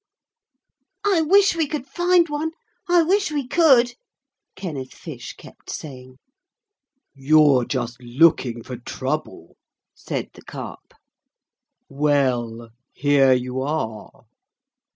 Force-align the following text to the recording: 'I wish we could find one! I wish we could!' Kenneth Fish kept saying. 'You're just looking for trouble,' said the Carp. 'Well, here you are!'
'I 1.05 1.21
wish 1.29 1.55
we 1.55 1.67
could 1.67 1.85
find 1.85 2.27
one! 2.27 2.53
I 2.89 3.03
wish 3.03 3.31
we 3.31 3.47
could!' 3.47 3.93
Kenneth 4.55 4.93
Fish 4.95 5.33
kept 5.33 5.69
saying. 5.69 6.17
'You're 7.13 7.65
just 7.65 8.01
looking 8.01 8.63
for 8.63 8.77
trouble,' 8.77 9.57
said 9.93 10.29
the 10.33 10.41
Carp. 10.43 10.95
'Well, 11.87 12.69
here 12.93 13.33
you 13.33 13.61
are!' 13.61 14.23